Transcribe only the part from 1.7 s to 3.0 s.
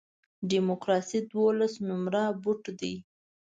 نمره بوټ دی.